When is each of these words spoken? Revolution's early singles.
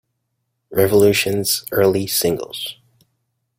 Revolution's 0.71 1.63
early 1.71 2.07
singles. 2.07 2.75